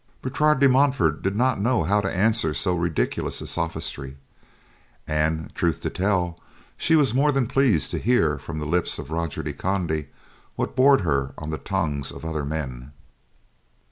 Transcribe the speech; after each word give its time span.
Bertrade 0.23 0.59
de 0.59 0.67
Montfort 0.67 1.21
did 1.21 1.35
not 1.35 1.61
know 1.61 1.83
how 1.83 2.01
to 2.01 2.11
answer 2.11 2.55
so 2.55 2.73
ridiculous 2.75 3.39
a 3.39 3.45
sophistry; 3.45 4.17
and, 5.07 5.53
truth 5.53 5.79
to 5.81 5.91
tell, 5.91 6.39
she 6.75 6.95
was 6.95 7.13
more 7.13 7.31
than 7.31 7.45
pleased 7.45 7.91
to 7.91 7.99
hear 7.99 8.39
from 8.39 8.57
the 8.57 8.65
lips 8.65 8.97
of 8.97 9.11
Roger 9.11 9.43
de 9.43 9.53
Conde 9.53 10.07
what 10.55 10.75
bored 10.75 11.01
her 11.01 11.35
on 11.37 11.51
the 11.51 11.59
tongues 11.59 12.11
of 12.11 12.25
other 12.25 12.43
men. 12.43 12.93